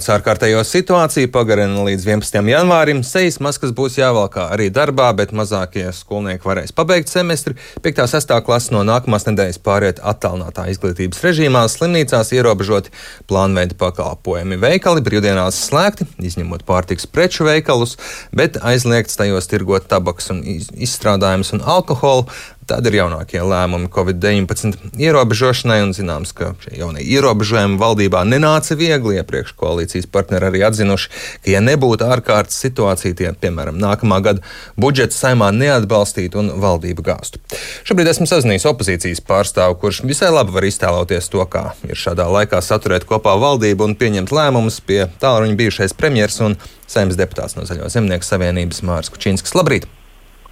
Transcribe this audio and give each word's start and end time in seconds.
Sārkārtējo 0.00 0.60
situāciju 0.64 1.28
pagarina 1.34 1.82
līdz 1.84 2.06
11. 2.08 2.40
janvārim. 2.48 3.02
Sejas 3.04 3.36
maskas 3.44 3.74
būs 3.76 3.98
jāvalkā 3.98 4.46
arī 4.54 4.68
darbā, 4.72 5.10
bet 5.16 5.34
mazākie 5.36 5.86
skolnieki 5.94 6.46
varēs 6.48 6.72
pabeigt 6.76 7.12
semestri. 7.12 7.56
5. 7.84 8.00
un 8.04 8.10
6. 8.12 8.32
klases 8.46 8.72
no 8.74 8.82
nākamās 8.88 9.28
nedēļas 9.28 9.60
pāriet 9.64 10.00
attālinātā 10.00 10.66
izglītības 10.72 11.20
režīmā, 11.26 11.66
slimnīcās 11.68 12.32
ierobežoti 12.36 12.94
plānveida 13.28 13.76
pakalpojumi. 13.80 14.60
Veikali 14.62 15.04
brīvdienās 15.04 15.58
slēgti, 15.68 16.08
izņemot 16.30 16.64
pārtiks 16.68 17.08
preču 17.10 17.48
veikalus, 17.48 17.98
bet 18.32 18.56
aizliegts 18.60 19.20
tajos 19.20 19.50
tirgot 19.52 19.90
tabaks 19.92 20.32
un 20.32 20.40
izstrādājumus 20.46 21.52
un 21.58 21.64
alkoholu. 21.76 22.30
Tādi 22.70 22.92
ir 22.92 23.00
jaunākie 23.00 23.40
lēmumi 23.42 23.88
Covid-19 23.90 24.92
ierobežošanai, 25.02 25.80
un 25.82 25.94
zināms, 25.96 26.30
ka 26.36 26.52
šie 26.62 26.76
jaunie 26.78 27.02
ierobežojumi 27.02 27.80
valdībā 27.80 28.22
nenāca 28.28 28.76
viegli. 28.78 29.16
Iepriekš 29.18 29.56
koalīcijas 29.58 30.06
partneri 30.12 30.46
arī 30.46 30.62
atzinuši, 30.68 31.10
ka, 31.10 31.50
ja 31.50 31.62
nebūtu 31.66 32.06
ārkārtas 32.06 32.60
situācija, 32.62 33.16
tie, 33.18 33.32
piemēram, 33.42 33.80
nākamā 33.82 34.20
gada 34.22 34.44
budžets 34.78 35.18
saimā 35.18 35.50
neatbalstītu 35.56 36.44
un 36.44 36.54
valdību 36.62 37.02
gāstu. 37.10 37.42
Šobrīd 37.88 38.12
esmu 38.12 38.30
sazinājies 38.30 38.68
opozīcijas 38.70 39.24
pārstāvu, 39.26 39.80
kurš 39.82 40.04
visai 40.06 40.30
labi 40.30 40.54
var 40.54 40.70
iztēloties 40.70 41.30
to, 41.32 41.42
kā 41.50 41.72
ir 41.90 41.98
šādā 41.98 42.30
laikā 42.30 42.62
saturēt 42.62 43.08
kopā 43.10 43.34
valdību 43.40 43.90
un 43.90 43.98
pieņemt 43.98 44.30
lēmumus 44.30 44.78
pie 44.86 45.08
tālruņa 45.18 45.58
bijušais 45.58 45.98
premjers 45.98 46.38
un 46.46 46.60
saimnes 46.86 47.18
deputāts 47.18 47.58
no 47.58 47.66
Zaļo 47.66 47.90
zemnieku 47.90 48.30
savienības 48.30 48.84
Mārs 48.86 49.10
Kučīnskis. 49.10 49.58
Labrīt! 49.58 49.90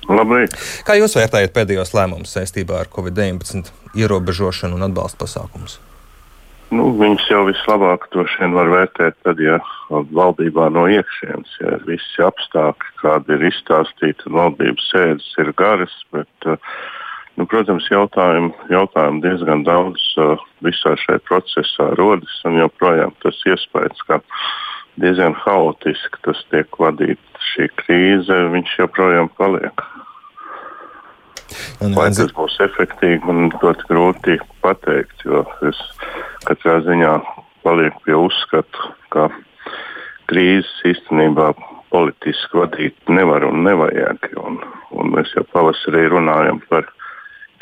Labrīt. 0.08 0.54
Kā 0.88 0.96
jūs 0.96 1.18
vērtējat 1.18 1.52
pēdējos 1.52 1.92
lēmumus 1.92 2.32
saistībā 2.32 2.80
ar 2.80 2.88
Covid-19 2.92 3.68
ierobežošanu 3.98 4.78
un 4.78 4.88
atbalsta 4.88 5.20
pasākumus? 5.20 5.76
Nu, 6.68 6.90
viņus 7.00 7.24
jau 7.30 7.46
vislabāk 7.48 8.08
var 8.12 8.68
vērtēt, 8.68 9.16
tad, 9.24 9.38
ja 9.40 9.56
valdībā 9.88 10.68
no 10.72 10.84
iekšienes, 10.92 11.54
ja 11.62 11.78
visi 11.88 12.24
apstākļi, 12.24 12.92
kādi 13.00 13.36
ir 13.36 13.46
izstāstīti, 13.48 14.32
valdības 14.32 14.90
sēdes 14.92 15.28
ir 15.40 15.52
garas, 15.56 15.94
bet, 16.12 16.48
nu, 17.40 17.46
protams, 17.48 17.88
jautājumu, 17.88 18.52
jautājumu 18.68 19.24
diezgan 19.24 19.64
daudz 19.64 20.04
visā 20.64 20.92
šajā 21.06 21.24
procesā 21.28 21.88
rodas, 21.96 22.36
un 22.44 22.60
joprojām 22.60 23.16
tas 23.24 23.40
iespējas, 23.48 24.04
ka 24.04 24.20
diezgan 25.00 25.36
haotiski 25.40 26.20
tas 26.26 26.44
tiek 26.52 26.80
vadīts 26.80 27.48
šī 27.54 27.70
krīze, 27.80 28.42
viņš 28.52 28.76
joprojām 28.82 29.32
paliek. 29.40 29.88
Vai 31.80 32.08
tas 32.12 32.32
būs 32.36 32.58
efektīvi, 32.64 33.20
man 33.24 33.52
ļoti 33.62 33.88
grūti 33.88 34.38
pateikt, 34.64 35.24
jo 35.24 35.44
es 35.68 35.80
katrā 36.48 36.78
ziņā 36.84 37.14
palieku 37.64 38.04
pie 38.04 38.16
uzskatu, 38.18 38.90
ka 39.14 39.28
krīzes 40.28 40.72
īstenībā 40.92 41.52
politiski 41.92 42.60
vadīt 42.60 42.96
nevar 43.08 43.46
un 43.48 43.64
nevajag. 43.64 44.30
Un, 44.42 44.60
un 44.92 45.14
mēs 45.14 45.32
jau 45.36 45.44
pavasarī 45.54 46.04
runājam 46.12 46.60
par 46.68 46.88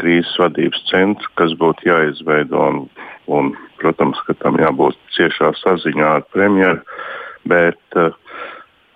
krīzes 0.01 0.35
vadības 0.41 0.83
centru, 0.91 1.31
kas 1.39 1.55
būtu 1.61 1.87
jāizveido. 1.89 2.67
Un, 2.71 2.83
un, 3.31 3.55
protams, 3.81 4.19
ka 4.27 4.35
tam 4.43 4.59
jābūt 4.61 4.99
ciešā 5.17 5.53
saziņā 5.63 6.11
ar 6.19 6.27
premjeru, 6.35 6.83
bet 7.47 8.01
uh, 8.01 8.11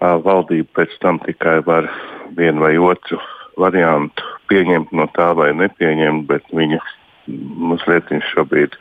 valdība 0.01 0.81
pēc 0.81 0.99
tam 1.05 1.23
tikai 1.23 1.61
var 1.67 1.89
vienu 2.37 2.67
vai 2.67 2.75
otru 2.81 3.21
variantu 3.61 4.40
pieņemt 4.51 4.95
no 4.97 5.07
tā 5.17 5.31
vai 5.39 5.53
nepieņemt, 5.57 6.27
bet 6.31 6.47
viņa 6.55 6.81
mazliet 7.71 8.11
šobrīd 8.33 8.75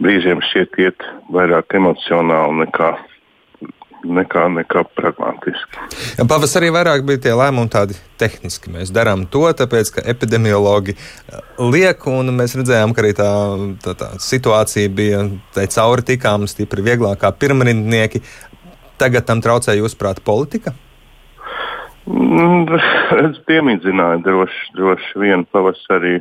brīžiem 0.00 0.42
šķiet 0.50 0.82
iet 0.82 1.06
vairāk 1.32 1.78
emocionāli 1.78 2.64
nekā 2.64 2.94
nekā, 4.04 4.46
nekā 4.54 4.84
pragmatiski. 4.96 5.80
Ja, 6.18 6.24
pavasarī 6.28 6.70
vairāk 6.72 7.04
bija 7.08 7.20
tie 7.26 7.34
lēmumi 7.36 7.70
tādi 7.72 7.96
tehniski. 8.20 8.72
Mēs 8.72 8.92
darām 8.94 9.26
to, 9.30 9.44
tāpēc, 9.56 9.92
ka 9.96 10.04
epidemiologi 10.08 10.96
uh, 10.96 11.42
liek, 11.72 12.06
un 12.10 12.32
mēs 12.36 12.56
redzējām, 12.58 12.94
ka 12.96 13.04
arī 13.04 13.14
tā, 13.18 13.30
tā, 13.84 13.96
tā 14.00 14.12
situācija 14.24 14.92
bija 14.94 15.24
tai 15.56 15.66
cauri 15.72 16.06
tikām 16.14 16.48
stipri 16.50 16.86
vieglāk 16.86 17.20
kā 17.24 17.32
pirmrindnieki. 17.36 18.22
Tagad 19.00 19.28
tam 19.28 19.44
traucē 19.44 19.76
jūsuprāt 19.78 20.24
politika? 20.24 20.74
Mm, 22.10 22.66
es 23.22 23.38
piemīdzināju 23.46 24.22
droši, 24.26 24.68
droši 24.74 25.20
vien 25.22 25.46
pavasarī. 25.54 26.18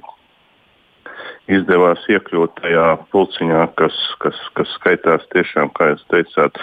Izdevās 1.50 2.04
iekļūt 2.14 2.60
tajā 2.62 2.84
pulciņā, 3.10 3.64
kas, 3.80 3.96
kas, 4.22 4.38
kas 4.54 4.70
skaitās 4.78 5.24
tiešām, 5.34 5.72
kā 5.74 5.88
jūs 5.90 6.04
teicāt, 6.14 6.60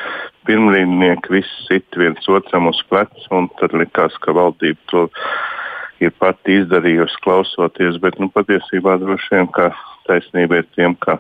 pirmrīdnieki 0.47 1.33
visi 1.35 1.65
sit 1.67 1.99
viens 1.99 2.29
otram 2.31 2.71
uz 2.71 2.79
pleca, 2.87 3.25
un 3.35 3.49
tad 3.59 3.75
likās, 3.75 4.15
ka 4.23 4.37
valdība 4.37 4.79
to 4.93 5.09
ir 5.99 6.15
pati 6.23 6.61
izdarījusi 6.61 7.19
klausoties, 7.27 7.99
bet 8.05 8.21
nu, 8.23 8.31
patiesībā 8.31 8.95
droši 9.03 9.35
vien, 9.35 9.51
ka 9.59 9.73
taisnība 10.07 10.63
ir 10.63 10.71
tiem, 10.79 10.95
ka 11.03 11.19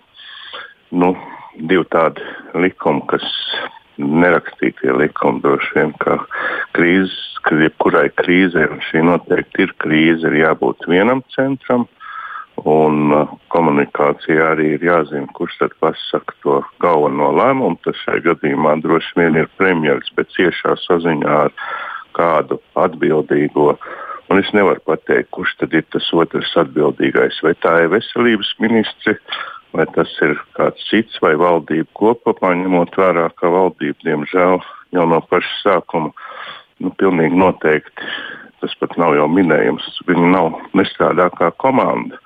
nu, 0.94 1.16
divi 1.58 1.88
tādi 1.90 2.22
likumi, 2.54 3.02
kas 3.10 3.26
nerakstītie 3.98 4.92
likumi 4.96 5.42
droši 5.44 5.74
vien, 5.76 5.92
ka 6.02 6.18
krīzes, 6.76 7.16
ka 7.46 7.56
jebkurai 7.60 8.08
krīzei, 8.20 8.66
un 8.70 8.80
šī 8.88 9.04
noteikti 9.06 9.66
ir 9.66 9.74
krīze, 9.82 10.26
ir 10.28 10.40
jābūt 10.42 10.88
vienam 10.90 11.22
centram. 11.34 11.86
Un 12.56 13.12
uh, 13.12 13.32
komunikācijā 13.52 14.46
arī 14.54 14.70
ir 14.78 14.84
jāzina, 14.86 15.28
kurš 15.36 15.58
tad 15.60 15.74
pasaka 15.82 16.32
to 16.40 16.54
galveno 16.80 17.28
lēmumu. 17.36 17.76
Tas 17.84 17.98
šajā 18.06 18.22
gadījumā 18.30 18.78
droši 18.80 19.18
vien 19.20 19.36
ir 19.36 19.50
premjerministrs, 19.60 20.14
bet 20.16 20.32
ciešā 20.32 20.72
saziņā 20.86 21.34
ar 21.42 21.52
kādu 22.16 22.56
atbildīgo. 22.80 23.74
Un 24.32 24.40
es 24.40 24.48
nevaru 24.56 24.80
pateikt, 24.88 25.28
kurš 25.36 25.52
tad 25.60 25.76
ir 25.76 25.84
tas 25.92 26.08
otrs 26.16 26.56
atbildīgais. 26.64 27.42
Vai 27.44 27.52
tā 27.60 27.76
ir 27.84 27.92
veselības 27.92 28.54
ministrs, 28.64 29.44
vai 29.76 29.86
tas 29.94 30.12
ir 30.24 30.34
kāds 30.56 30.88
cits, 30.90 31.20
vai 31.24 31.34
valdība 31.40 31.88
kopumā, 31.98 32.54
ņemot 32.62 32.96
vērā, 32.98 33.28
ka 33.40 33.52
valdība, 33.52 33.98
diemžēl, 34.06 34.58
jau 34.96 35.06
no 35.10 35.20
paša 35.30 35.54
sākuma 35.62 36.12
nu, 36.80 36.92
pilnīgi 37.00 37.38
noteikti 37.38 38.10
tas 38.60 38.74
pat 38.80 38.96
nav 39.00 39.14
jau 39.16 39.26
minējums. 39.30 39.86
Viņi 40.08 40.30
nav 40.32 40.54
nestrādā 40.78 41.28
kā 41.36 41.52
komanda. 41.62 42.18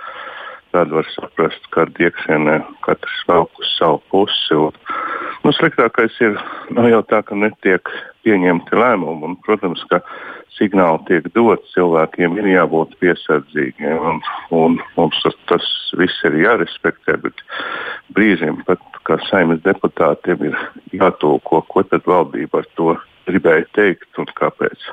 Tad 0.71 0.93
var 0.95 1.09
saprast, 1.17 1.65
ka 1.75 1.89
iekšienē 1.91 2.61
katrs 2.87 3.25
velk 3.29 3.59
uz 3.59 3.73
savu 3.75 3.99
pusi. 4.13 4.55
Un, 4.55 4.77
nu, 5.45 5.53
sliktākais 5.57 6.17
ir 6.25 6.37
nu, 6.75 6.87
jau 6.91 7.01
tā, 7.09 7.23
ka 7.27 7.39
netiek 7.39 7.89
pieņemti 8.27 8.77
lēmumi. 8.77 9.25
Un, 9.29 9.37
protams, 9.47 9.83
ka 9.91 10.03
signāli 10.57 11.01
tiek 11.09 11.29
dots, 11.37 11.73
cilvēkiem 11.75 12.39
ir 12.41 12.51
jābūt 12.53 12.97
piesardzīgiem. 13.03 13.99
Un, 14.13 14.23
un 14.57 14.79
mums 14.99 15.21
tas, 15.25 15.37
tas 15.51 15.69
viss 15.99 16.27
ir 16.29 16.41
jārespektē, 16.43 17.17
bet 17.25 17.45
brīžiem 18.17 18.61
pat 18.69 18.83
kā 19.09 19.19
saimnes 19.31 19.63
deputātiem 19.65 20.51
ir 20.51 20.59
jātulko, 20.95 21.65
ko 21.69 21.85
tad 21.89 22.07
valdība 22.09 22.63
ar 22.63 22.73
to 22.79 22.97
gribēja 23.31 23.69
teikt 23.77 24.21
un 24.21 24.29
kāpēc. 24.37 24.91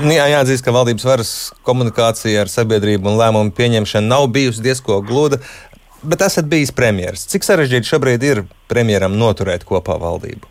Nu 0.00 0.12
jā, 0.14 0.24
jāatzīst, 0.30 0.64
ka 0.64 0.72
valdības 0.72 1.04
varas 1.04 1.30
komunikācija 1.66 2.44
ar 2.44 2.50
sabiedrību 2.52 3.10
un 3.10 3.18
lēmumu 3.20 3.52
pieņemšanu 3.56 4.08
nav 4.08 4.28
bijusi 4.32 4.62
diezko 4.64 5.00
gluda. 5.04 5.40
Bet 6.02 6.22
esat 6.24 6.46
bijis 6.48 6.72
premjerministrs. 6.72 7.28
Cik 7.28 7.44
sarežģīti 7.44 7.90
šobrīd 7.92 8.24
ir 8.24 8.42
premjeram 8.72 9.18
noturēt 9.20 9.66
kopā 9.68 9.98
valdību? 10.00 10.48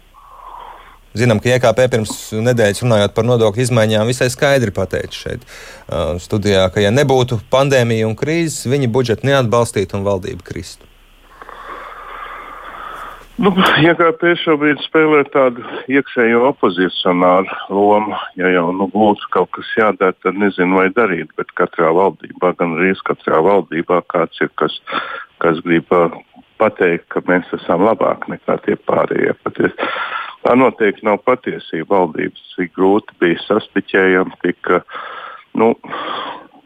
Zinām, 1.17 1.39
ka 1.41 1.55
IKP 1.55 1.87
pirms 1.89 2.11
nedēļas 2.37 2.83
runājot 2.83 3.15
par 3.15 3.25
nodokļu 3.25 3.63
izmaiņām, 3.65 4.11
visai 4.11 4.27
skaidri 4.29 4.69
pateica 4.75 5.15
šeit 5.17 5.41
uh, 5.41 6.19
studijā, 6.21 6.67
ka 6.69 6.83
ja 6.83 6.93
nebūtu 6.93 7.39
pandēmija 7.49 8.05
un 8.05 8.13
krīzes, 8.19 8.67
viņi 8.69 8.91
budžetu 8.93 9.25
neatbalstītu 9.31 9.97
un 9.97 10.05
valdība 10.05 10.45
kristu. 10.45 10.85
Nu, 13.39 13.53
IKP 13.55 14.23
šobrīd 14.41 14.81
spēlē 14.83 15.21
tādu 15.31 15.63
iekšējo 15.87 16.41
opozicionāru 16.49 17.55
lomu. 17.71 18.17
Ja 18.37 18.51
jau 18.51 18.65
nu, 18.75 18.89
būtu 18.91 19.29
kaut 19.31 19.53
kas 19.55 19.69
jādara, 19.79 20.11
tad 20.25 20.35
nezinu, 20.37 20.75
vai 20.75 20.89
darīt. 20.91 21.31
Bet 21.39 21.53
katrā 21.55 21.93
valdībā, 21.95 22.51
gan 22.59 22.75
arī 22.75 22.91
katrā 23.07 23.39
valdībā, 23.45 24.01
kāds 24.11 24.43
ir, 24.43 24.51
kas, 24.59 24.75
kas 25.43 25.61
grib 25.65 25.91
pateikt, 26.59 27.07
ka 27.13 27.23
mēs 27.27 27.47
esam 27.55 27.85
labāki 27.87 28.35
nekā 28.35 28.57
tie 28.65 28.75
pārējie. 28.89 29.35
Paties. 29.43 29.75
Tā 30.43 30.55
noteikti 30.55 31.07
nav 31.07 31.21
patiesība. 31.27 31.89
Valdības 31.95 32.55
tik 32.55 32.73
grūti 32.75 33.15
bija 33.23 33.39
saspiķējama, 33.45 34.39
tik 34.43 34.71
nu, 35.59 35.73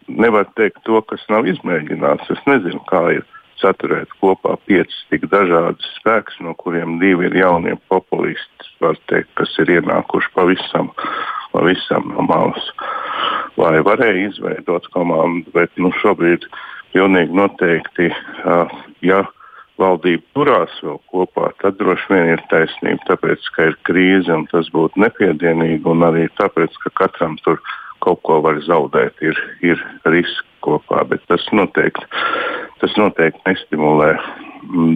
nevar 0.07 0.49
teikt 0.57 0.83
to, 0.87 1.01
kas 1.09 1.23
nav 1.29 1.47
izmēģināts. 1.49 2.29
Es 2.33 2.41
nezinu, 2.49 2.81
kā 2.89 3.05
ir 3.17 3.23
saturēt 3.61 4.11
kopā 4.21 4.57
piecus 4.67 4.97
tik 5.11 5.27
dažādus 5.31 5.87
spēkus, 5.99 6.39
no 6.43 6.55
kuriem 6.59 6.97
divi 7.01 7.29
ir 7.29 7.37
jaunie 7.37 7.75
populisti, 7.91 8.69
teikt, 9.07 9.31
kas 9.39 9.53
ir 9.63 9.71
ienākuši 9.77 10.33
pavisam, 10.35 10.91
pavisam 11.53 12.11
no 12.11 12.25
malas. 12.27 12.69
Lai 13.57 13.77
varēja 13.85 14.29
izveidot 14.31 14.89
komandu, 14.95 15.51
bet 15.55 15.71
nu, 15.77 15.93
šobrīd 16.01 16.47
pilnīgi 16.93 17.35
noteikti, 17.37 18.09
ja 19.05 19.23
valdība 19.81 20.23
turās 20.37 20.73
vēl 20.85 20.99
kopā, 21.11 21.49
tad 21.61 21.79
droši 21.79 22.11
vien 22.13 22.33
ir 22.35 22.43
taisnība, 22.51 23.01
tāpēc, 23.09 23.47
ka 23.55 23.69
ir 23.71 23.77
krīze 23.87 24.33
un 24.33 24.45
tas 24.51 24.69
būtu 24.73 25.01
nepiedienīgi, 25.01 25.83
un 25.89 26.05
arī 26.07 26.27
tāpēc, 26.39 26.77
ka 26.85 26.93
katram 27.03 27.37
tur 27.43 27.61
kaut 28.03 28.21
ko 28.27 28.41
var 28.43 28.59
zaudēt, 28.67 29.17
ir, 29.23 29.39
ir 29.63 29.79
riski 30.05 30.45
kopā, 30.63 31.03
bet 31.07 31.23
tas 31.31 31.43
noteikti, 31.55 32.05
tas 32.83 32.93
noteikti 32.99 33.41
nestimulē 33.49 34.13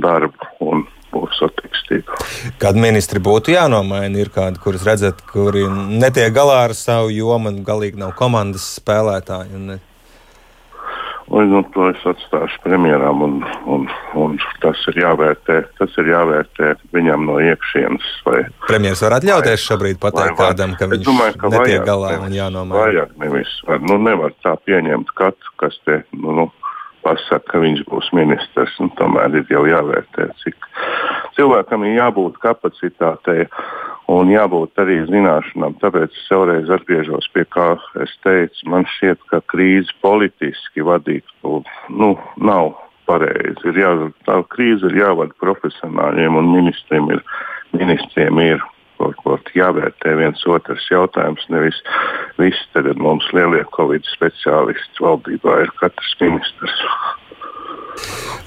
darbu 0.04 0.52
un 0.64 0.86
būs 1.12 1.40
attīstība. 1.48 2.18
Kādi 2.62 2.84
ministri 2.84 3.22
būtu 3.24 3.54
jānomaina? 3.56 4.20
Ir 4.20 4.32
kādi, 4.34 4.60
kurus 4.64 4.86
redzat, 4.88 5.24
kuri 5.32 5.66
netiek 5.72 6.34
galā 6.36 6.66
ar 6.68 6.76
savu 6.78 7.12
jomu 7.16 7.52
un 7.54 7.62
galīgi 7.68 8.00
nav 8.04 8.14
komandas 8.20 8.68
spēlētāji. 8.78 9.80
Un, 11.28 11.50
nu, 11.52 11.60
to 11.76 11.90
es 11.92 12.04
atstāšu 12.08 12.62
premjeram, 12.64 13.20
un, 13.26 13.34
un, 13.68 13.82
un 14.16 14.36
tas 14.64 14.80
ir 14.88 15.02
jāvērtē. 15.02 15.58
Tas 15.76 15.98
ir 16.00 16.12
jāvērtē 16.14 16.70
viņam 16.96 17.26
no 17.28 17.36
iekšienes. 17.44 18.06
Premjeras 18.68 19.04
var 19.04 19.18
atļauties 19.18 19.66
šobrīd 19.68 20.00
pateikt 20.04 20.40
kādam, 20.40 20.78
ka 20.80 20.88
viņš 20.88 21.04
domāju, 21.04 21.36
ka 21.42 21.52
netiek 21.52 21.82
vajag, 21.82 21.90
galā 21.90 22.14
un 22.24 22.38
jānomāja. 22.38 22.86
Vajag 22.86 23.18
nevis. 23.26 23.52
Nu, 23.90 24.00
nevar 24.08 24.32
tā 24.46 24.56
pieņemt 24.64 25.12
katru, 25.20 25.54
kas 25.60 25.76
te 25.84 26.00
nu, 26.16 26.38
nu, 26.40 26.48
pasaka, 27.04 27.44
ka 27.52 27.64
viņš 27.64 27.84
būs 27.92 28.12
ministrs. 28.16 28.80
Tomēr 29.00 29.42
ir 29.42 29.52
jau 29.52 29.66
jāvērtē, 29.68 30.30
cik 30.46 30.72
cilvēkam 31.36 31.84
ir 31.88 32.00
jābūt 32.00 32.40
kapacitātei 32.44 33.50
un 34.12 34.32
jābūt 34.32 34.80
arī 34.82 35.02
zināšanām. 35.10 35.78
Tāpēc 35.82 36.16
es 36.16 36.32
vēlreiz 36.32 36.72
atgriežos 36.78 37.28
pie 37.36 37.44
kā 37.52 37.74
es 38.04 38.14
teicu. 38.24 38.70
Man 38.72 38.88
šķiet, 38.96 39.24
ka 39.32 39.42
krīze 39.52 39.94
politiski 40.04 40.86
vadīt 40.88 41.28
nu, 41.44 42.14
nav 42.38 42.74
pareizi. 43.08 43.68
Ir 43.72 43.82
jā, 43.84 43.92
tā 44.28 44.40
krīze 44.54 44.90
ir 44.90 44.98
jāvada 45.04 45.36
profesionāļiem 45.44 46.40
un 46.40 46.52
ministriem 46.56 47.12
ir, 47.16 47.24
ministriem 47.76 48.42
ir 48.44 48.64
kaut 48.98 49.20
ko 49.22 49.36
jāvērtē 49.54 50.16
viens 50.18 50.42
otrs 50.50 50.88
jautājums. 50.92 51.44
Nevis 51.54 51.78
visi 52.40 52.64
tagad 52.74 53.00
mums 53.02 53.28
lielie 53.36 53.64
covid 53.76 54.08
speciālisti 54.16 55.04
valdībā 55.04 55.62
ir 55.66 55.74
katrs 55.82 56.16
ministrs. 56.24 56.82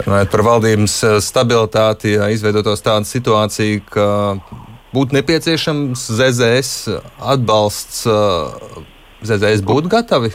Runājot 0.00 0.30
par 0.32 0.42
valdības 0.46 0.94
stabilitāti, 1.26 2.14
izveidotos 2.32 2.82
tāda 2.86 3.04
situācija, 3.08 3.82
ka 3.92 4.06
būtu 4.94 5.16
nepieciešams 5.18 6.06
ZZS 6.20 6.72
atbalsts, 7.34 8.06
ZZS 9.22 9.66
būtu 9.66 9.92
gatavi 9.92 10.32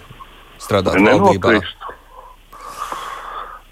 strādāt 0.61 1.01
valdībā? 1.01 1.59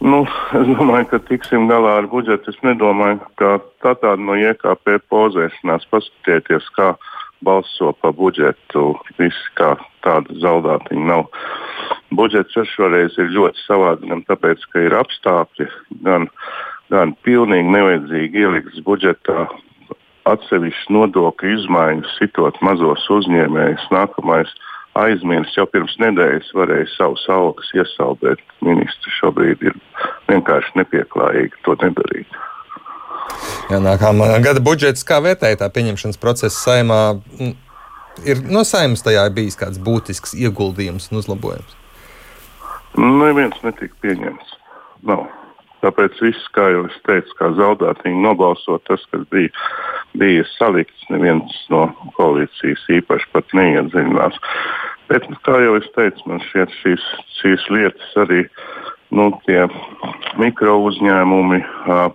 Nu, 0.03 0.25
es 0.59 0.67
domāju, 0.67 1.05
ka 1.13 1.19
tiksim 1.29 1.69
galā 1.71 1.93
ar 2.01 2.07
budžetu. 2.11 2.51
Es 2.51 2.59
nedomāju, 2.65 3.21
ka 3.39 3.53
tā 3.79 3.93
tāda 4.01 4.19
no 4.19 4.35
IKP 4.35 4.97
pozēšanās 5.07 5.85
paskatieties, 5.93 6.67
kā 6.75 6.89
balso 7.47 7.93
par 8.01 8.11
budžetu. 8.17 8.97
Visi 9.15 9.53
kā 9.55 9.77
tāda 10.03 10.35
zaudātiņa 10.43 11.07
nav. 11.07 11.29
Budžets 12.11 12.59
šoreiz 12.73 13.15
ir 13.15 13.31
ļoti 13.31 13.63
savāds 13.63 14.03
gan 14.09 14.25
tāpēc, 14.27 14.67
ka 14.73 14.83
ir 14.83 14.97
apstākļi, 14.99 15.69
gan, 16.03 16.27
gan 16.91 17.15
pilnīgi 17.23 17.71
nevajadzīgi 17.71 18.43
ielikts 18.43 18.83
budžetā 18.83 19.47
atsevišķas 20.29 20.91
nodokļu 20.93 21.57
izmaiņas, 21.57 22.13
sitot 22.19 22.59
mazos 22.65 23.03
uzņēmējus. 23.17 23.89
Nākamais 23.93 24.53
aizmirst 24.99 25.57
jau 25.57 25.65
pirms 25.69 25.95
nedēļas, 26.01 26.53
varēja 26.57 26.87
savus 26.93 27.25
algas 27.31 27.69
iesaldēt. 27.75 28.41
Ministri 28.65 29.13
šobrīd 29.19 29.67
ir 29.69 29.77
vienkārši 30.29 30.79
nepieklājīgi 30.81 31.63
to 31.67 31.77
nedarīt. 31.83 32.39
Jā, 33.71 33.79
nākamā 33.81 34.29
gada 34.43 34.61
budžets, 34.63 35.05
kā 35.07 35.19
vērtēja 35.23 35.61
tā 35.63 35.69
pieņemšanas 35.73 36.19
procesa 36.21 36.55
saimā, 36.55 37.01
ir 38.27 38.43
no 38.45 38.63
saimas 38.67 39.05
tajā 39.05 39.23
bijis 39.33 39.57
kāds 39.59 39.79
būtisks 39.81 40.35
ieguldījums 40.37 41.09
un 41.11 41.23
uzlabojums? 41.23 41.79
Neviens 42.99 43.57
netika 43.65 43.95
pieņemts. 44.03 44.59
Nav. 45.07 45.25
Tāpēc 45.83 46.19
viss, 46.23 46.51
kā 46.55 46.69
jau 46.71 46.85
es 46.87 46.95
teicu, 47.03 47.33
kā 47.39 47.49
zaudētīgi 47.57 48.21
nobalsot, 48.23 48.85
tas, 48.87 49.01
kas 49.11 49.25
bija, 49.33 49.49
bija 50.19 50.45
salikts, 50.57 51.05
neviens 51.09 51.55
no 51.73 51.87
koalīcijas 52.17 52.85
īpaši 52.99 53.29
pat 53.33 53.53
neiedziļinās. 53.57 54.39
Bet, 55.11 55.25
kā 55.45 55.59
jau 55.63 55.75
es 55.79 55.87
teicu, 55.97 56.25
man 56.29 56.41
šķiet 56.47 56.73
šīs, 56.81 57.05
šīs 57.39 57.65
lietas 57.73 58.17
arī 58.23 58.43
nu, 59.13 59.27
tie 59.45 59.65
mikro 60.41 60.77
uzņēmumi, 60.87 61.59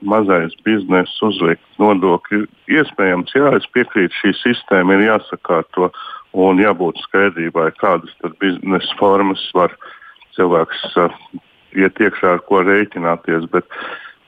mazais 0.03 0.57
bizness, 0.67 1.21
uzlikt 1.23 1.65
nodokļi. 1.83 2.47
Iespējams, 2.75 3.35
jā, 3.37 3.53
es 3.59 3.69
piekrītu, 3.75 4.15
šī 4.23 4.35
sistēma 4.41 4.97
ir 4.97 5.07
jāsakārto 5.11 5.93
un 6.39 6.63
jābūt 6.63 6.99
skaidrībai, 7.07 7.71
kādas 7.79 8.15
biznesa 8.43 8.99
formas 8.99 9.45
var 9.55 9.75
cilvēks 10.37 10.85
iet 11.79 12.01
iekšā, 12.03 12.39
ar 12.39 12.43
ko 12.49 12.63
rēķināties, 12.67 13.47
bet, 13.53 13.67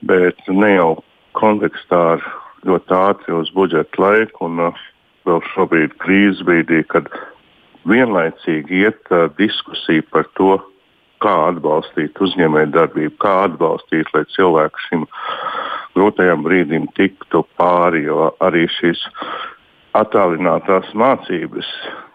bet 0.07 0.39
ne 0.47 0.75
jau 0.75 0.91
kontekstā 1.37 2.01
ar 2.15 2.25
ļoti 2.67 2.97
ātri 2.97 3.35
uz 3.35 3.51
budžeta 3.55 4.01
laiku 4.01 4.47
un 4.47 4.65
uh, 4.67 4.81
vēl 5.27 5.41
šobrīd 5.53 5.95
krīzes 6.01 6.43
brīdī, 6.47 6.83
kad 6.91 7.09
vienlaicīgi 7.89 8.83
iet 8.85 9.13
uh, 9.13 9.29
diskusija 9.39 10.05
par 10.13 10.29
to, 10.39 10.57
kā 11.21 11.33
atbalstīt 11.51 12.17
uzņēmējdarbību, 12.17 13.15
kā 13.21 13.33
atbalstīt, 13.45 14.09
lai 14.15 14.23
cilvēki 14.33 14.87
šim 14.87 15.07
grūtajam 15.95 16.45
brīdim 16.45 16.87
tiktu 16.97 17.43
pāri, 17.61 18.07
jo 18.07 18.31
arī 18.41 18.65
šīs 18.79 19.03
attālinātās 19.97 20.89
mācības 20.97 21.69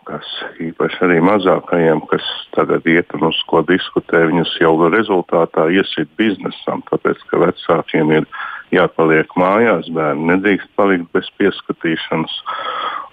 kas 0.06 0.26
īpaši 0.62 1.00
arī 1.06 1.16
mazākajiem, 1.24 2.02
kas 2.10 2.26
tagad 2.54 2.86
iet 2.86 3.10
un 3.16 3.26
uz 3.30 3.38
ko 3.50 3.62
diskutē, 3.66 4.22
viņus 4.30 4.52
jau 4.62 4.74
rezultātā 4.92 5.66
iesit 5.74 6.10
biznesam, 6.20 6.84
tāpēc 6.90 7.24
ka 7.30 7.40
vecākiem 7.42 8.12
ir 8.20 8.28
jāpaliek 8.74 9.30
mājās, 9.38 9.90
bērni 9.94 10.32
nedrīkst 10.32 10.72
palikt 10.78 11.10
bez 11.14 11.28
pieskatīšanas, 11.38 12.34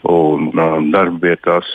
un 0.09 0.49
uh, 0.53 0.79
darbvietās 0.93 1.69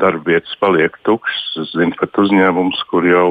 darbvietas 0.00 0.56
paliek 0.60 0.96
tukšas. 1.08 1.46
Es 1.62 1.72
zinu 1.76 1.96
pat 2.00 2.18
uzņēmums, 2.20 2.82
kur 2.90 3.06
jau 3.08 3.28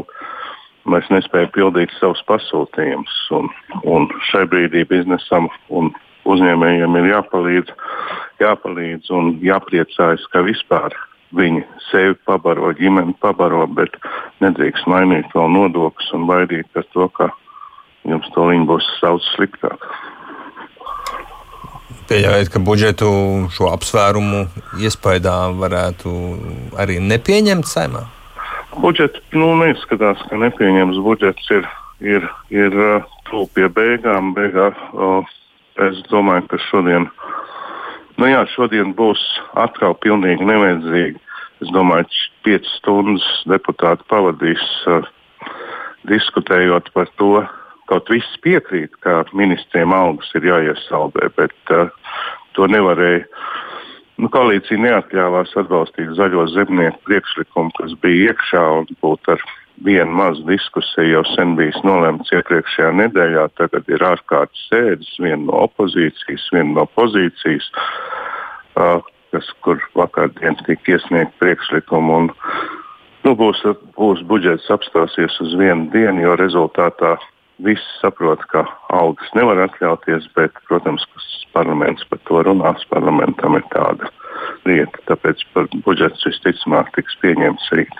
mēs 0.90 1.08
nespējam 1.14 1.52
pildīt 1.56 1.94
savus 2.00 2.22
pasūtījumus, 2.30 3.16
un, 3.38 3.50
un 3.84 4.10
šai 4.30 4.46
brīdī 4.50 4.86
biznesam 4.90 5.50
un 5.70 5.92
uzņēmējiem 6.30 7.00
ir 7.00 7.10
jāpalīdz, 7.14 7.74
jāpalīdz 8.42 9.12
un 9.14 9.36
jāpriecājas, 9.46 10.26
ka 10.34 10.42
vispār 10.46 10.96
viņi 11.36 11.64
sevi 11.90 12.16
pabaro, 12.28 12.72
ģimeni 12.78 13.16
pabaro, 13.22 13.66
bet 13.68 13.98
nedrīkst 14.44 14.88
mainīt 14.90 15.34
vēl 15.36 15.52
nodokļus 15.54 16.14
un 16.18 16.30
baidīt 16.30 16.70
par 16.74 16.86
to, 16.94 17.10
ka 17.18 17.30
jums 18.10 18.28
to 18.36 18.48
viņi 18.50 18.68
būs 18.70 18.88
daudz 19.04 19.28
sliktāk. 19.36 19.88
Pieļaujiet, 22.06 22.52
ka 22.54 22.62
budžetu 22.62 23.10
šo 23.56 23.72
apsvērumu 23.74 24.44
iespējā 24.78 25.38
varētu 25.58 26.12
arī 26.82 27.00
nepieņemt 27.02 27.66
saimā? 27.66 28.04
Budžets 28.78 29.22
nu, 29.34 29.56
neizskatās, 29.58 30.22
ka 30.30 30.38
nepieņems 30.38 31.00
budžets 31.02 31.50
ir, 31.56 31.66
ir, 32.04 32.28
ir 32.54 32.76
uh, 32.78 33.08
tuvu 33.32 33.48
pie 33.56 33.72
beigām. 33.74 34.36
Beigā, 34.38 34.70
uh, 34.94 35.26
es 35.88 36.04
domāju, 36.12 36.46
ka 36.52 36.62
šodien 36.68 37.10
Nu 38.16 38.30
jā, 38.32 38.46
šodien 38.54 38.94
būs 38.96 39.20
atkal 39.60 39.96
pilnīgi 40.00 40.46
nevajadzīgi. 40.48 41.20
Es 41.64 41.72
domāju, 41.76 42.08
ka 42.08 42.48
piecas 42.48 42.72
stundas 42.80 43.26
deputāti 43.50 44.08
pavadīs 44.12 44.64
uh, 44.88 45.08
diskutējot 46.08 46.92
par 46.96 47.12
to. 47.20 47.44
Kaut 47.90 48.10
viss 48.10 48.40
piekrīt, 48.42 48.96
ka 49.06 49.24
ministriem 49.38 49.94
algas 49.94 50.32
ir 50.38 50.48
jāiesaldē, 50.50 51.30
bet 51.38 51.74
uh, 51.76 51.92
to 52.58 52.66
nevarēja. 52.72 53.26
Nu, 54.16 54.30
koalīcija 54.32 54.80
neatļāvās 54.80 55.52
atbalstīt 55.60 56.14
zaļo 56.16 56.48
zemnieku 56.54 57.02
priekšlikumu, 57.06 57.74
kas 57.76 57.94
bija 58.02 58.32
iekšā 58.32 58.64
un 58.80 58.88
būtu 59.04 59.36
ar 59.36 59.44
viena 59.84 60.12
maza 60.12 60.44
diskusija 60.48 61.18
jau 61.18 61.24
sen 61.34 61.56
bijis 61.60 61.78
nolemts 61.84 62.32
iepriekšējā 62.34 62.94
nedēļā. 63.02 63.50
Tagad 63.60 63.92
ir 63.92 64.06
ārkārtas 64.08 64.64
sēdes, 64.70 65.12
viena 65.20 65.44
no 65.44 65.66
opozīcijas, 65.68 66.48
viena 66.56 66.80
no 66.80 66.88
pozīcijas, 66.96 67.68
uh, 68.80 69.04
kas, 69.36 69.52
kur 69.68 69.84
vakardien 70.00 70.56
tika 70.64 70.96
iesniegt 70.96 71.36
priekšlikumu. 71.44 72.22
Un, 72.24 72.32
nu, 73.28 73.36
būs, 73.36 73.66
būs 74.00 74.24
budžets 74.32 74.72
apstāsies 74.72 75.36
uz 75.44 75.58
vienu 75.60 75.90
dienu, 75.94 76.24
jo 76.24 76.40
rezultātā 76.40 77.18
visi 77.64 77.86
saprot, 78.02 78.42
ka 78.52 78.66
algas 78.94 79.32
nevar 79.38 79.62
atļauties, 79.68 80.28
bet, 80.36 80.58
protams, 80.70 81.06
parlaments 81.56 82.04
par 82.10 82.20
to 82.28 82.42
runās. 82.48 82.84
Parlamentam 82.92 83.56
ir 83.60 83.64
tāda 83.72 84.12
lieta, 84.68 85.02
tāpēc 85.12 85.46
budžets 85.86 86.28
visticamāk 86.28 86.92
tiks 86.98 87.16
pieņemts 87.24 87.72
rīt. 87.78 87.96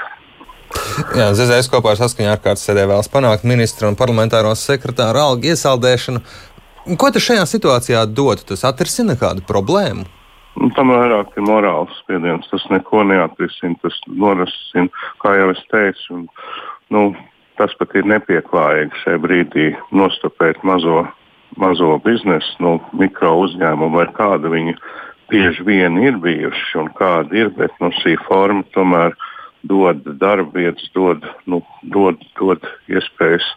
Jā, 1.16 1.30
ZZS 1.38 1.70
kopā 1.72 1.94
ar 1.94 2.02
saskaņā 2.02 2.34
ārkārtas 2.36 2.66
sēdē 2.68 2.88
vēlas 2.90 3.10
panākt 3.12 3.46
ministra 3.48 3.88
un 3.88 3.98
parlamentāro 4.00 4.52
sekretāru 4.60 5.22
algu 5.22 5.54
iesaldēšanu. 5.54 6.22
Ko 7.00 7.10
tas 7.14 7.24
šajā 7.26 7.46
situācijā 7.50 8.04
dod? 8.12 8.44
Tas 8.50 8.66
atrisina 8.68 9.16
kādu 9.18 9.46
problēmu? 9.48 10.06
Nu, 10.56 10.70
tam 10.76 10.92
vairāk 10.94 11.34
ir 11.36 11.46
morāls 11.48 11.96
spiediens. 12.04 12.48
Tas 12.52 12.64
neko 12.72 13.04
neatrisina. 13.08 13.78
Tas 13.84 13.98
norasina, 14.08 14.92
kā 15.24 15.34
jau 15.40 15.50
es 15.54 15.64
teicu. 15.72 16.06
Un, 16.16 16.28
nu, 16.94 17.02
tas 17.60 17.74
pat 17.80 17.96
ir 17.96 18.08
nepieklājīgi 18.10 19.02
šajā 19.04 19.22
brīdī 19.24 19.68
nostopēt 19.96 20.62
mazo, 20.68 21.06
mazo 21.62 21.96
biznesu, 22.06 22.56
nu, 22.64 22.78
mikro 23.00 23.34
uzņēmumu 23.46 24.02
vai 24.02 24.08
kāda 24.18 24.52
viņa 24.52 24.76
bieži 25.32 25.66
vien 25.68 25.98
ir 26.04 26.20
bijuši 26.22 26.82
un 26.82 26.92
kāda 26.98 27.36
ir. 27.38 27.52
Bet 27.58 27.74
nu, 27.84 27.92
šī 28.02 28.18
forma 28.28 28.66
tomēr 28.76 29.16
dod 29.66 30.04
darba 30.22 30.60
vietas, 30.60 30.90
dod, 30.94 31.26
nu, 31.50 31.62
dod, 31.82 32.22
dod 32.40 32.66
iespējas 32.92 33.48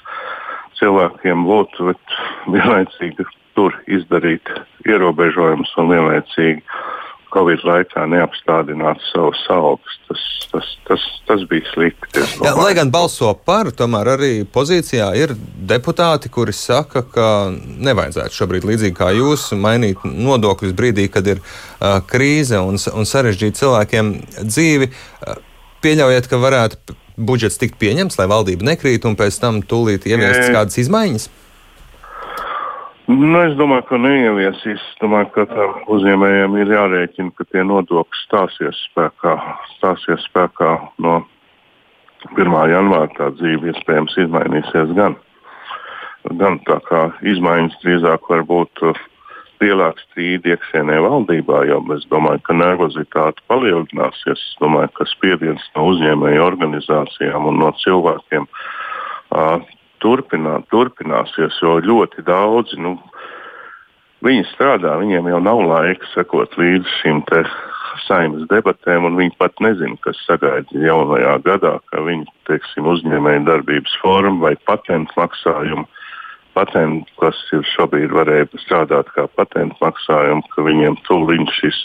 cilvēkiem 0.79 1.45
būt, 1.49 1.81
bet 1.91 2.19
vienlaicīgi 2.55 3.27
tur 3.59 3.75
izdarīt 3.91 4.53
ierobežojumus 4.87 5.75
un 5.83 5.91
vienlaicīgi 5.91 6.63
Covid 7.35 7.65
laikā 7.67 8.07
neapstādināt 8.11 9.03
savus 9.11 9.41
algas. 9.53 9.97
Tas, 10.09 10.23
tas, 10.53 10.69
tas, 10.89 11.07
tas 11.29 11.43
bija 11.51 11.67
slikti. 11.73 12.25
Jā, 12.45 12.55
lai 12.57 12.73
gan 12.79 12.93
balso 12.93 13.33
par, 13.47 13.71
tomēr 13.77 14.13
arī 14.15 14.31
pozīcijā 14.49 15.11
ir 15.21 15.35
deputāti, 15.69 16.31
kuri 16.33 16.55
saka, 16.57 17.05
ka 17.05 17.29
nevajadzētu 17.53 18.39
šobrīd, 18.39 18.69
līdzīgi 18.69 18.97
kā 18.97 19.11
jūs, 19.17 19.51
mainīt 19.61 20.05
nodokļus 20.05 20.77
brīdī, 20.79 21.09
kad 21.13 21.29
ir 21.29 21.43
uh, 21.43 21.99
krīze 22.09 22.63
un, 22.65 22.81
un 22.81 23.11
sarežģīt 23.13 23.61
cilvēkiem 23.61 24.15
dzīvi. 24.49 24.89
Uh, 24.89 25.43
pieļaujiet, 25.85 26.31
ka 26.31 26.41
varētu 26.43 26.97
budžets 27.19 27.59
tikt 27.61 27.79
pieņemts, 27.83 28.19
lai 28.21 28.29
valdība 28.31 28.73
nekrīt 28.73 29.07
un 29.09 29.19
pēc 29.19 29.41
tam 29.43 29.61
tūlīt 29.67 30.07
ieviestas 30.09 30.55
kādas 30.55 30.81
izmaiņas? 30.81 31.29
Nu, 33.09 33.39
es 33.41 33.55
domāju, 33.57 33.87
ka 33.89 33.97
neieviesīs. 34.05 34.83
Es 34.83 34.97
domāju, 35.01 35.31
ka 35.33 35.69
uzņēmējiem 35.95 36.57
ir 36.61 36.73
jārēķina, 36.75 37.33
ka 37.39 37.47
tie 37.49 37.63
nodokļi 37.65 38.21
stāsies 38.27 38.81
spēkā, 38.91 39.33
stāsies 39.79 40.27
spēkā 40.29 40.75
no 41.01 41.23
1. 42.35 42.53
janvāra. 42.69 43.09
Tā 43.17 43.31
dzīve 43.39 43.73
iespējams 43.73 44.19
izmainīsies 44.27 44.93
gan. 44.99 45.17
Gan 46.37 46.59
tā 46.69 46.77
kā 46.85 47.07
izmaiņas 47.33 47.79
drīzāk 47.81 48.29
var 48.29 48.45
būt 48.45 48.85
uh, 48.85 49.01
lielāks 49.63 50.05
strīdi 50.11 50.53
iekšienē 50.53 50.99
valdībā, 51.07 51.63
jo 51.71 51.81
es 51.97 52.05
domāju, 52.13 52.43
ka 52.45 52.59
nervozitāte 52.61 53.41
palielināsies. 53.49 54.37
Es 54.37 54.61
domāju, 54.61 54.93
ka 54.99 55.09
spiediens 55.09 55.65
no 55.79 55.89
uzņēmēju 55.95 56.45
organizācijām 56.45 57.49
un 57.49 57.63
no 57.65 57.73
cilvēkiem 57.81 58.45
uh, 59.99 60.03
turpinā, 60.03 60.59
turpināsies, 60.73 61.59
jo 61.63 61.79
ļoti 61.83 62.25
daudzi 62.27 62.79
nu, 62.81 62.97
viņi 64.25 64.47
strādā, 64.53 64.97
viņiem 65.01 65.31
jau 65.33 65.41
nav 65.43 65.63
laika 65.67 66.07
sekot 66.15 66.57
līdzi 66.59 66.95
šīm 67.03 67.23
saimnes 68.07 68.47
debatēm, 68.51 69.05
un 69.09 69.19
viņi 69.19 69.35
pat 69.39 69.59
nezina, 69.61 69.97
kas 70.05 70.19
sagaida 70.27 70.71
jaunajā 70.73 71.39
gadā, 71.45 71.79
ka 71.91 72.03
viņi 72.07 72.27
teiksim, 72.49 72.87
uzņēmēja 72.87 73.45
darbības 73.49 73.95
forma 74.03 74.49
vai 74.49 74.55
patentu 74.69 75.13
maksājumu. 75.19 75.87
Patentu, 76.55 77.11
kas 77.21 77.39
ir 77.55 77.63
šobrīd 77.75 78.11
varēja 78.15 78.49
strādāt 78.65 79.11
kā 79.15 79.29
patentu 79.39 79.77
maksājumu, 79.83 80.43
ka 80.55 80.65
viņiem 80.67 80.97
tūlīt 81.07 81.51
šis 81.59 81.85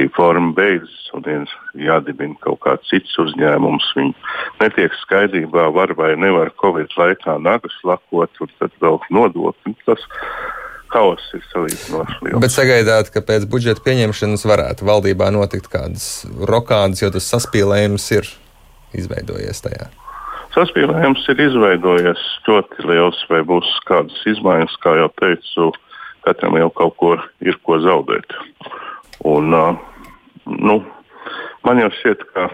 šī 0.00 0.08
forma 0.16 0.54
beidzas 0.56 1.10
un 1.12 1.26
ir 1.28 1.50
jādibina 1.84 2.36
kaut 2.40 2.60
kāds 2.64 2.88
cits 2.88 3.18
uzņēmums. 3.20 3.92
Viņi 3.96 4.14
netiek 4.62 4.94
skaidrībā, 5.02 5.68
var 5.74 5.92
vai 5.98 6.14
nevar 6.16 6.52
Covid 6.60 6.88
laikā 6.96 7.36
nagas 7.42 7.76
lakot 7.84 8.30
un 8.40 8.50
tad 8.58 8.72
vēl 8.80 8.98
nodokļi. 9.10 9.74
Tas 9.84 10.00
haoss 10.94 11.34
ir 11.34 11.44
salīdzinoši 11.52 12.18
liels. 12.24 12.40
Bet 12.40 12.54
sagaidāt, 12.54 13.10
ka 13.12 13.20
pēc 13.20 13.46
budžeta 13.50 13.84
pieņemšanas 13.84 14.46
varētu 14.48 14.86
valdībā 14.88 15.30
notikt 15.34 15.68
kādas 15.70 16.24
rokādas, 16.48 17.02
jo 17.02 17.10
tas 17.12 17.28
saspīlējums 17.34 18.08
ir 18.16 18.30
izveidojies 18.96 19.66
tajā. 19.66 19.90
Saspīlējums 20.56 21.28
ir 21.30 21.44
izveidojies 21.44 22.24
ļoti 22.48 22.88
liels, 22.88 23.20
vai 23.30 23.44
būs 23.46 23.68
kādas 23.86 24.16
izmaiņas, 24.26 24.80
kā 24.82 24.96
jau 24.98 25.12
teicu, 25.20 25.68
katram 26.26 26.58
jau 26.58 26.72
kaut 26.74 26.96
ko 26.98 27.12
ir 27.44 27.58
ko 27.66 27.78
zaudēt. 27.84 28.34
Un, 29.30 29.54
uh, 29.54 29.78
nu, 30.58 30.80
man 31.66 31.80
jau 31.82 31.90
šķiet, 32.00 32.24
ka 32.34 32.48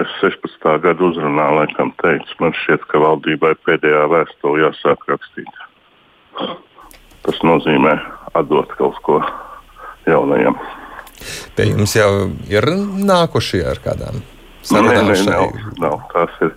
es 0.00 0.14
16. 0.20 0.68
gada 0.82 1.06
uzrunā 1.06 1.48
laikam 1.58 1.92
teicu, 2.02 2.36
man 2.42 2.54
šķiet, 2.64 2.86
ka 2.90 3.02
valdībai 3.02 3.54
pēdējā 3.66 4.04
vēstule 4.12 4.64
jāsāk 4.66 5.06
rakstīt. 5.10 5.60
Tas 7.24 7.40
nozīmē 7.46 7.94
atdot 8.36 8.72
kaut 8.78 8.98
ko 9.06 9.20
jaunajam. 10.06 10.58
Pie 11.56 11.70
jums 11.70 11.94
jau 11.96 12.10
ir 12.50 12.66
nākušie 13.06 13.62
ar 13.70 13.80
kādām 13.84 14.20
sarunām? 14.66 15.08
Nē, 15.08 15.14
nē, 15.14 15.28
nav, 15.30 15.60
nav. 15.80 16.00
Tas 16.12 16.40
ir 16.44 16.56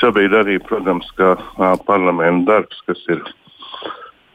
šobrīd 0.00 0.34
arī, 0.36 0.58
protams, 0.66 1.08
ka 1.18 1.34
parlamenta 1.88 2.52
darbs, 2.52 2.82
kas 2.86 3.00
ir 3.10 3.22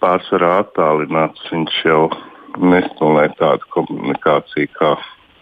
pārsvarā 0.04 0.58
attālināts, 0.64 1.46
viņš 1.54 1.78
jau 1.88 2.02
nestimulē 2.62 3.28
tādu 3.40 3.68
komunikāciju, 3.76 4.72
kā, 4.78 4.94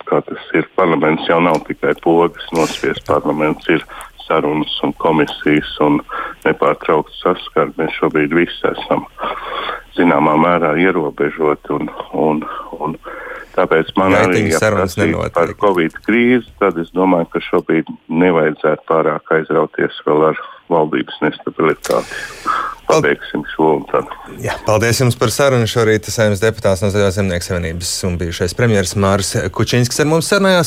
kā 0.10 0.22
tas 0.28 0.52
ir. 0.58 0.68
Parlaments 0.78 1.28
jau 1.30 1.40
nav 1.44 1.62
tikai 1.68 1.96
pogas 2.04 2.46
nospiest, 2.56 3.06
parlaments 3.08 3.68
ir 3.72 3.86
sarunas 4.26 4.74
un 4.84 4.94
komisijas 5.02 5.72
un 5.86 6.00
nepārtraukts 6.46 7.22
saskars. 7.24 7.76
Mēs 7.80 7.94
šobrīd 8.00 8.34
visi 8.36 8.72
esam 8.72 9.06
zināmā 9.98 10.36
mērā 10.42 10.76
ierobežoti. 10.82 11.78
Un, 11.78 11.92
un, 12.14 12.44
un 12.80 12.98
tāpēc 13.56 13.94
man 14.00 14.18
arī 14.20 14.48
ir 14.52 15.20
par 15.36 15.54
Covid 15.62 16.00
krīzi. 16.08 16.50
Tad 16.62 16.80
es 16.82 16.92
domāju, 16.96 17.30
ka 17.36 17.44
šobrīd 17.52 17.92
nevajadzētu 18.10 18.90
pārāk 18.90 19.36
aizrauties 19.40 20.02
vēl 20.08 20.32
ar 20.32 20.46
valdības 20.72 21.22
nestabilitāti 21.22 22.75
pabeigsim 22.88 23.44
šo 23.52 23.72
un 23.76 23.84
tad. 23.90 24.10
Jā, 24.42 24.56
paldies 24.66 25.02
jums 25.02 25.18
par 25.20 25.34
sarunu. 25.34 25.68
Šorīt 25.70 26.08
saimnes 26.12 26.42
deputāts 26.44 26.82
no 26.84 26.90
Zaļās 26.94 27.20
zemnieku 27.20 27.46
savienības 27.48 27.92
un 28.08 28.16
bijušais 28.22 28.56
premjeras 28.58 28.96
Māris 29.00 29.36
Kučiņskis 29.54 30.02
ar 30.04 30.10
mums 30.10 30.30
sarunājās. 30.32 30.64